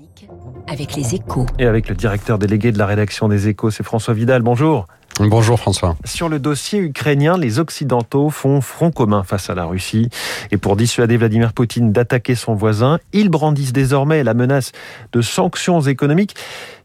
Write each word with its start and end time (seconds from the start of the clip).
économique 0.00 0.28
avec 0.66 0.94
les 0.96 1.14
échos. 1.14 1.46
Et 1.58 1.66
avec 1.66 1.88
le 1.88 1.94
directeur 1.94 2.38
délégué 2.38 2.72
de 2.72 2.78
la 2.78 2.86
rédaction 2.86 3.28
des 3.28 3.48
échos, 3.48 3.70
c'est 3.70 3.82
François 3.82 4.14
Vidal. 4.14 4.42
Bonjour. 4.42 4.86
Bonjour 5.18 5.58
François. 5.58 5.96
Sur 6.04 6.28
le 6.28 6.38
dossier 6.38 6.78
ukrainien, 6.78 7.36
les 7.36 7.58
Occidentaux 7.58 8.30
font 8.30 8.60
front 8.60 8.90
commun 8.90 9.22
face 9.22 9.50
à 9.50 9.54
la 9.54 9.64
Russie. 9.64 10.08
Et 10.50 10.56
pour 10.56 10.76
dissuader 10.76 11.16
Vladimir 11.16 11.52
Poutine 11.52 11.92
d'attaquer 11.92 12.34
son 12.34 12.54
voisin, 12.54 12.98
ils 13.12 13.28
brandissent 13.28 13.72
désormais 13.72 14.24
la 14.24 14.34
menace 14.34 14.72
de 15.12 15.20
sanctions 15.20 15.80
économiques. 15.80 16.36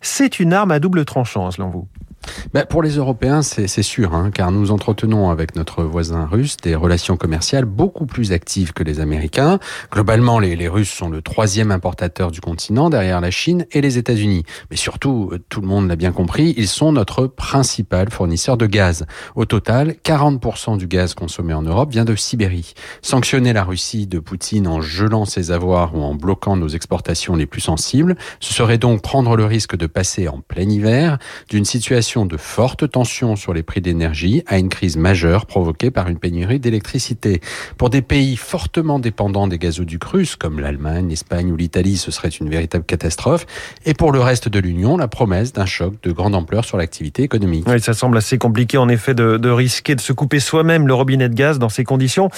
C'est 0.02 0.40
une 0.40 0.54
arme 0.54 0.72
à 0.72 0.80
double 0.80 1.06
tranchant, 1.06 1.50
selon 1.52 1.70
vous? 1.70 1.88
Ben 2.54 2.66
pour 2.66 2.82
les 2.82 2.92
Européens, 2.92 3.42
c'est 3.42 3.68
sûr, 3.84 4.14
hein, 4.14 4.32
car 4.34 4.52
nous 4.52 4.72
entretenons 4.72 5.30
avec 5.30 5.56
notre 5.56 5.84
voisin 5.84 6.26
russe 6.26 6.58
des 6.58 6.76
relations 6.76 7.18
commerciales 7.18 7.66
beaucoup 7.66 8.06
plus 8.06 8.32
actives 8.32 8.74
que 8.74 8.84
les 8.84 9.00
Américains. 9.00 9.60
Globalement, 9.92 10.40
les, 10.40 10.56
les 10.56 10.68
Russes 10.68 10.92
sont 10.92 11.10
le 11.10 11.22
troisième 11.22 11.72
importateur 11.72 12.32
du 12.32 12.42
continent 12.42 12.90
derrière 12.90 13.22
la 13.22 13.32
Chine 13.32 13.66
et 13.72 13.82
les 13.82 13.98
États-Unis. 13.98 14.44
Mais 14.72 14.78
surtout, 14.78 15.30
euh, 15.32 15.40
tout 15.50 15.62
le 15.62 15.68
monde 15.68 15.88
l'a 15.88 15.96
bien 15.96 16.12
compris, 16.12 16.54
ils 16.58 16.68
sont 16.68 16.92
notre 16.92 17.28
principal 17.28 18.10
fournisseur 18.10 18.58
de 18.58 18.66
gaz. 18.66 19.06
Au 19.36 19.46
total, 19.46 19.96
40% 20.04 20.78
du 20.78 20.88
gaz 20.88 21.14
consommé 21.14 21.54
en 21.54 21.62
Europe 21.62 21.92
vient 21.92 22.06
de 22.06 22.16
Sibérie. 22.16 22.74
Sanctionner 23.02 23.54
la 23.54 23.64
Russie 23.64 24.08
de 24.08 24.20
Poutine 24.20 24.68
en 24.68 24.82
gelant 24.82 25.26
ses 25.26 25.52
avoirs 25.52 25.96
ou 25.96 26.02
en 26.02 26.16
bloquant 26.16 26.56
nos 26.56 26.70
exportations 26.70 27.36
les 27.36 27.46
plus 27.46 27.62
sensibles, 27.62 28.16
ce 28.40 28.54
serait 28.54 28.78
donc 28.78 29.02
prendre 29.02 29.36
le 29.36 29.46
risque 29.46 29.76
de 29.76 29.88
passer 29.88 30.28
en 30.28 30.40
plein 30.40 30.70
hiver 30.70 31.18
d'une 31.50 31.66
situation 31.66 32.15
de 32.24 32.38
fortes 32.38 32.90
tensions 32.90 33.36
sur 33.36 33.54
les 33.54 33.64
prix 33.64 33.82
d'énergie 33.82 34.44
à 34.48 34.58
une 34.58 34.70
crise 34.70 34.96
majeure 34.96 35.46
provoquée 35.46 35.92
par 35.92 36.08
une 36.08 36.18
pénurie 36.18 36.60
d'électricité. 36.60 37.42
Pour 37.78 37.90
des 37.90 38.02
pays 38.02 38.38
fortement 38.38 39.00
dépendants 39.00 39.48
des 39.48 39.58
gazoducs 39.58 40.06
russes, 40.06 40.38
comme 40.38 40.62
l'Allemagne, 40.62 41.10
l'Espagne 41.10 41.52
ou 41.52 41.58
l'Italie, 41.58 41.98
ce 41.98 42.12
serait 42.12 42.30
une 42.30 42.50
véritable 42.50 42.86
catastrophe. 42.86 43.46
Et 43.86 43.94
pour 43.94 44.14
le 44.14 44.22
reste 44.22 44.48
de 44.48 44.60
l'Union, 44.60 44.96
la 44.96 45.10
promesse 45.10 45.52
d'un 45.52 45.66
choc 45.66 45.96
de 46.04 46.12
grande 46.14 46.36
ampleur 46.36 46.64
sur 46.64 46.78
l'activité 46.78 47.24
économique. 47.24 47.66
Oui, 47.68 47.82
ça 47.82 47.94
semble 47.94 48.18
assez 48.18 48.38
compliqué 48.38 48.78
en 48.78 48.88
effet 48.88 49.14
de, 49.14 49.36
de 49.38 49.50
risquer 49.50 49.96
de 49.96 50.02
se 50.02 50.14
couper 50.14 50.40
soi-même 50.40 50.88
le 50.88 50.94
robinet 50.94 51.28
de 51.28 51.36
gaz 51.36 51.60
dans 51.60 51.70
ces 51.70 51.84
conditions. 51.84 52.30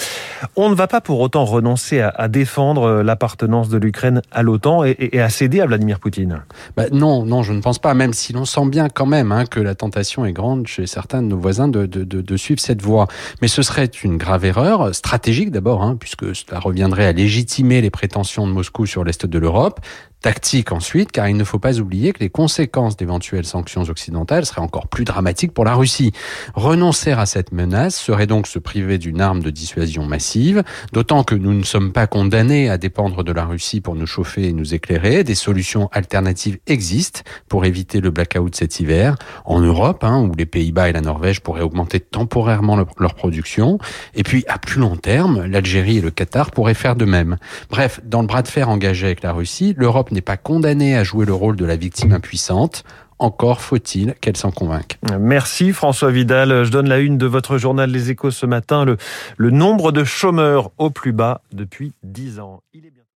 On 0.56 0.70
ne 0.70 0.74
va 0.74 0.86
pas 0.86 1.00
pour 1.00 1.20
autant 1.20 1.44
renoncer 1.44 2.00
à, 2.00 2.08
à 2.08 2.28
défendre 2.28 3.02
l'appartenance 3.02 3.68
de 3.68 3.76
l'Ukraine 3.76 4.22
à 4.32 4.42
l'OTAN 4.42 4.84
et, 4.84 4.96
et, 5.12 5.20
à 5.20 5.28
céder 5.28 5.60
à 5.60 5.66
Vladimir 5.66 6.00
Poutine. 6.00 6.42
Bah 6.76 6.84
non, 6.90 7.24
non, 7.24 7.42
je 7.42 7.52
ne 7.52 7.60
pense 7.60 7.78
pas, 7.78 7.92
même 7.92 8.12
si 8.12 8.32
l'on 8.32 8.44
sent 8.44 8.66
bien 8.68 8.88
quand 8.88 9.06
même 9.06 9.32
hein, 9.32 9.44
que 9.44 9.60
la 9.68 9.74
tentation 9.74 10.24
est 10.24 10.32
grande 10.32 10.66
chez 10.66 10.86
certains 10.86 11.22
de 11.22 11.28
nos 11.28 11.38
voisins 11.38 11.68
de, 11.68 12.36
suivre 12.36 12.60
cette 12.60 12.80
voie. 12.80 13.06
Mais 13.42 13.48
ce 13.48 13.62
serait 13.62 13.84
une 13.84 14.16
grave 14.16 14.44
erreur, 14.46 14.94
stratégique 14.94 15.50
d'abord, 15.50 15.82
hein, 15.82 15.96
puisque 15.98 16.34
cela 16.34 16.58
reviendrait 16.58 17.04
à 17.04 17.12
légitimer 17.12 17.80
les 17.80 17.90
prétentions 17.90 18.46
de 18.46 18.52
Moscou 18.52 18.86
sur 18.86 19.04
l'Est 19.04 19.26
de 19.26 19.38
l'Europe, 19.38 19.80
tactique 20.20 20.72
ensuite, 20.72 21.12
car 21.12 21.28
il 21.28 21.36
ne 21.36 21.44
faut 21.44 21.58
pas 21.58 21.78
oublier 21.78 22.12
que 22.12 22.20
les 22.20 22.30
conséquences 22.30 22.96
d'éventuelles 22.96 23.44
sanctions 23.44 23.82
occidentales 23.82 24.46
seraient 24.46 24.60
encore 24.60 24.88
plus 24.88 25.04
dramatiques 25.04 25.52
pour 25.52 25.64
la 25.64 25.74
Russie. 25.74 26.12
Renoncer 26.54 27.12
à 27.12 27.26
cette 27.26 27.52
menace 27.52 27.96
serait 27.96 28.26
donc 28.26 28.46
se 28.46 28.58
priver 28.58 28.98
d'une 28.98 29.20
arme 29.20 29.42
de 29.42 29.50
dissuasion 29.50 30.04
massive, 30.04 30.64
d'autant 30.92 31.22
que 31.22 31.34
nous 31.34 31.52
ne 31.52 31.62
sommes 31.62 31.92
pas 31.92 32.06
condamnés 32.06 32.68
à 32.68 32.78
dépendre 32.78 33.22
de 33.22 33.32
la 33.32 33.44
Russie 33.44 33.80
pour 33.80 33.94
nous 33.94 34.06
chauffer 34.06 34.48
et 34.48 34.52
nous 34.52 34.74
éclairer. 34.74 35.22
Des 35.22 35.36
solutions 35.36 35.88
alternatives 35.92 36.58
existent 36.66 37.20
pour 37.48 37.64
éviter 37.64 38.00
le 38.00 38.10
blackout 38.10 38.54
cet 38.54 38.80
hiver. 38.80 39.16
En 39.44 39.57
Europe, 39.60 40.04
hein, 40.04 40.20
où 40.20 40.32
les 40.36 40.46
Pays-Bas 40.46 40.88
et 40.88 40.92
la 40.92 41.00
Norvège 41.00 41.40
pourraient 41.40 41.62
augmenter 41.62 42.00
temporairement 42.00 42.76
leur 42.98 43.14
production. 43.14 43.78
Et 44.14 44.22
puis, 44.22 44.44
à 44.48 44.58
plus 44.58 44.80
long 44.80 44.96
terme, 44.96 45.44
l'Algérie 45.44 45.98
et 45.98 46.00
le 46.00 46.10
Qatar 46.10 46.50
pourraient 46.50 46.74
faire 46.74 46.96
de 46.96 47.04
même. 47.04 47.36
Bref, 47.70 48.00
dans 48.04 48.20
le 48.20 48.26
bras 48.26 48.42
de 48.42 48.48
fer 48.48 48.68
engagé 48.68 49.06
avec 49.06 49.22
la 49.22 49.32
Russie, 49.32 49.74
l'Europe 49.76 50.10
n'est 50.12 50.20
pas 50.20 50.36
condamnée 50.36 50.96
à 50.96 51.04
jouer 51.04 51.26
le 51.26 51.34
rôle 51.34 51.56
de 51.56 51.64
la 51.64 51.76
victime 51.76 52.12
impuissante. 52.12 52.84
Encore 53.18 53.60
faut-il 53.60 54.14
qu'elle 54.20 54.36
s'en 54.36 54.52
convainque. 54.52 54.98
Merci 55.18 55.72
François 55.72 56.10
Vidal. 56.10 56.64
Je 56.64 56.70
donne 56.70 56.88
la 56.88 56.98
une 56.98 57.18
de 57.18 57.26
votre 57.26 57.58
journal 57.58 57.90
Les 57.90 58.10
Échos 58.10 58.30
ce 58.30 58.46
matin. 58.46 58.84
Le, 59.36 59.50
nombre 59.50 59.90
de 59.90 60.04
chômeurs 60.04 60.70
au 60.78 60.90
plus 60.90 61.12
bas 61.12 61.40
depuis 61.52 61.92
10 62.04 62.38
ans. 62.38 62.62